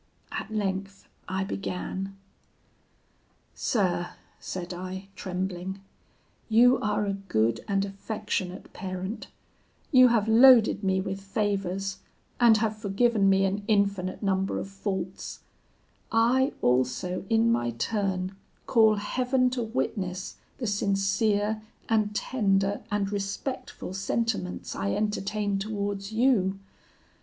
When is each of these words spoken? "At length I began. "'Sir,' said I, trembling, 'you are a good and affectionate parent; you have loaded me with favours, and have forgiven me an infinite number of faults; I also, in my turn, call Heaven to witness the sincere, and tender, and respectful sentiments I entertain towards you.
"At 0.31 0.49
length 0.49 1.07
I 1.29 1.43
began. 1.43 2.17
"'Sir,' 3.53 4.09
said 4.39 4.73
I, 4.73 5.09
trembling, 5.15 5.79
'you 6.49 6.79
are 6.79 7.05
a 7.05 7.13
good 7.13 7.63
and 7.67 7.85
affectionate 7.85 8.73
parent; 8.73 9.27
you 9.91 10.07
have 10.07 10.27
loaded 10.27 10.83
me 10.83 11.01
with 11.01 11.21
favours, 11.21 11.99
and 12.39 12.57
have 12.57 12.75
forgiven 12.77 13.29
me 13.29 13.45
an 13.45 13.63
infinite 13.67 14.23
number 14.23 14.57
of 14.57 14.69
faults; 14.69 15.41
I 16.11 16.53
also, 16.63 17.23
in 17.29 17.51
my 17.51 17.69
turn, 17.69 18.35
call 18.65 18.95
Heaven 18.95 19.51
to 19.51 19.61
witness 19.61 20.37
the 20.57 20.65
sincere, 20.65 21.61
and 21.87 22.15
tender, 22.15 22.81
and 22.89 23.11
respectful 23.11 23.93
sentiments 23.93 24.75
I 24.75 24.93
entertain 24.95 25.59
towards 25.59 26.11
you. 26.11 26.57